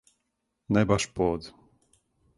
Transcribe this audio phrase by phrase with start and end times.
[0.77, 1.41] Не баш под.